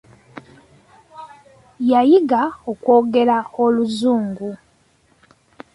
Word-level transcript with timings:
Yayiga 1.91 2.41
okwogera 2.71 3.37
oluzungu. 3.63 4.49